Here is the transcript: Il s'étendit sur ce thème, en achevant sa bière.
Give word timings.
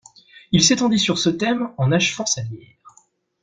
Il 0.51 0.63
s'étendit 0.63 0.97
sur 0.97 1.19
ce 1.19 1.29
thème, 1.29 1.69
en 1.77 1.91
achevant 1.91 2.25
sa 2.25 2.41
bière. 2.41 2.95